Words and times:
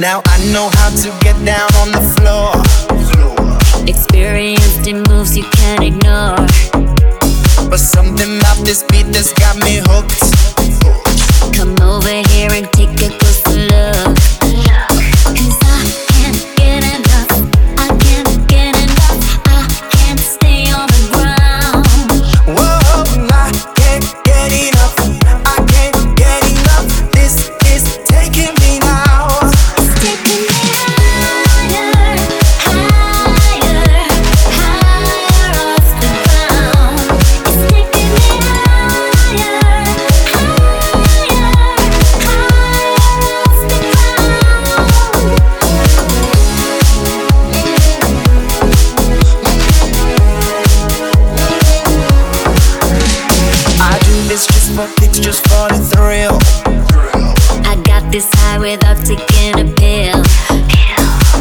Now 0.00 0.22
I 0.24 0.38
know 0.50 0.70
how 0.72 0.88
to 0.88 1.10
get 1.20 1.36
down 1.44 1.68
on 1.76 1.92
the 1.92 2.00
floor. 2.16 2.56
Experienced 3.86 4.86
in 4.86 5.02
moves 5.02 5.36
you 5.36 5.44
can't 5.52 5.84
ignore. 5.84 6.36
But 7.68 7.80
something 7.80 8.38
about 8.38 8.64
this 8.64 8.82
beat 8.84 9.12
that's 9.12 9.34
got 9.34 9.58
me 9.58 9.82
hooked. 9.84 10.49
This 54.80 54.88
just 54.88 54.96
for 54.96 55.00
kicks, 55.00 55.18
just 55.18 55.42
for 55.48 55.68
the 55.68 55.78
thrill. 55.92 56.38
I 57.66 57.80
got 57.84 58.10
this 58.10 58.28
high 58.32 58.58
without 58.58 58.96
taking 59.04 59.58
a 59.58 59.72
pill. 59.74 60.22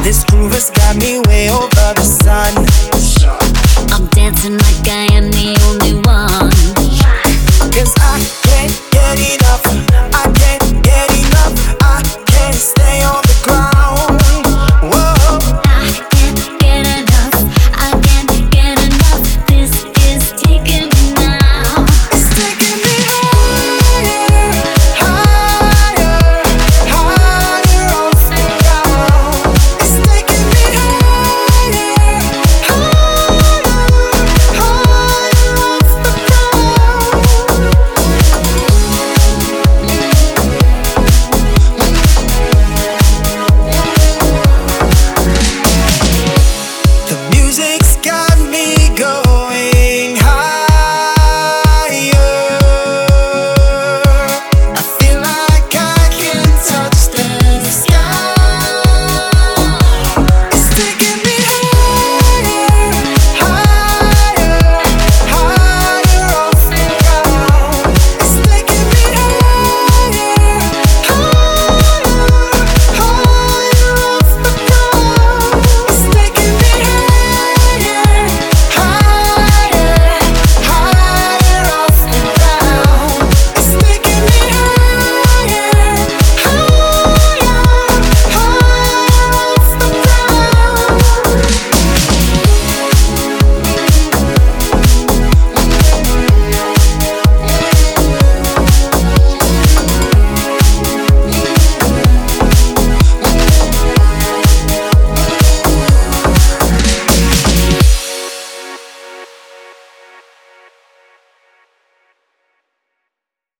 This 0.04 0.24
groove 0.26 0.54
has 0.54 0.70
got 0.72 0.98
me 0.98 1.20
way 1.28 1.50
over 1.50 1.94
the 1.96 2.04
sun. 2.04 2.89